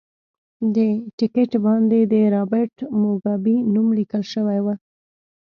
د 0.75 0.77
ټکټ 1.17 1.51
باندې 1.65 1.99
د 2.11 2.13
رابرټ 2.35 2.75
موګابي 3.01 3.57
نوم 3.73 3.87
لیکل 3.99 4.23
شوی 4.33 4.59
و. 4.65 4.67